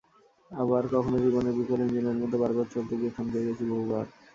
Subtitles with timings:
[0.51, 4.05] আবার কখনো জীবনের বিকল ইঞ্জিনের মতো বারবার চলতে গিয়ে থমকে গেছি বহুবার।